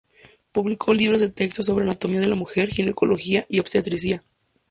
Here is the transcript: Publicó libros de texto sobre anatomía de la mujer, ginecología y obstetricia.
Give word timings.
Publicó 0.51 0.95
libros 0.95 1.21
de 1.21 1.29
texto 1.29 1.61
sobre 1.61 1.83
anatomía 1.85 2.19
de 2.21 2.27
la 2.27 2.33
mujer, 2.33 2.69
ginecología 2.73 3.45
y 3.47 3.59
obstetricia. 3.59 4.23